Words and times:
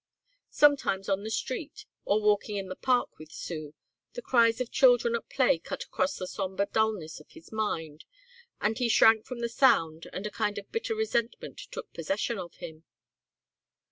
Sometimes 0.49 1.07
on 1.09 1.21
the 1.21 1.29
street, 1.29 1.85
or 2.05 2.19
walking 2.19 2.55
in 2.57 2.69
the 2.69 2.75
park 2.75 3.19
with 3.19 3.31
Sue, 3.31 3.75
the 4.13 4.21
cries 4.23 4.59
of 4.59 4.71
children 4.71 5.13
at 5.13 5.29
play 5.29 5.59
cut 5.59 5.83
across 5.83 6.15
the 6.17 6.25
sombre 6.25 6.65
dulness 6.73 7.19
of 7.19 7.29
his 7.29 7.51
mind 7.51 8.05
and 8.59 8.79
he 8.79 8.89
shrank 8.89 9.27
from 9.27 9.41
the 9.41 9.47
sound 9.47 10.07
and 10.11 10.25
a 10.25 10.31
kind 10.31 10.57
of 10.57 10.71
bitter 10.71 10.95
resentment 10.95 11.59
took 11.59 11.93
possession 11.93 12.39
of 12.39 12.55
him. 12.55 12.83